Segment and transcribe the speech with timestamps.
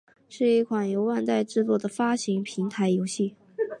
[0.27, 3.35] 是一款由万代制作和发行的平台游戏。